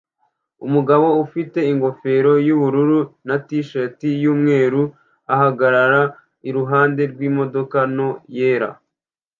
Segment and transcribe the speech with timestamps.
[0.65, 4.81] Umugabo ufite ingofero yubururu na t-shirt yumweru
[5.33, 6.01] ahagarara
[6.49, 8.69] iruhande rwimodoka nto yera